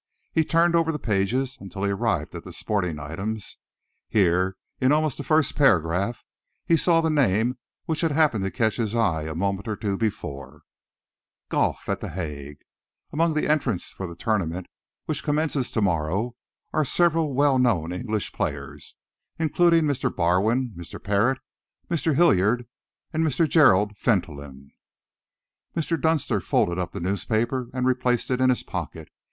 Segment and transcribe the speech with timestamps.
[0.33, 3.57] He turned over the pages until he arrived at the sporting items.
[4.09, 6.25] Here, in almost the first paragraph,
[6.65, 9.97] he saw the name which had happened to catch his eye a moment or two
[9.97, 10.63] before:
[11.49, 12.63] GOLF AT THE HAGUE
[13.13, 14.65] Among the entrants for the tournament
[15.05, 16.33] which commences to morrow,
[16.73, 18.95] are several well known English players,
[19.37, 20.09] including Mr.
[20.09, 20.97] Barwin, Mr.
[21.03, 21.37] Parrott,
[21.91, 22.15] Mr.
[22.15, 22.67] Hillard
[23.13, 23.47] and Mr.
[23.47, 24.71] Gerald Fentolin.
[25.75, 26.01] Mr.
[26.01, 29.07] Dunster folded up the newspaper and replaced it in his pocket.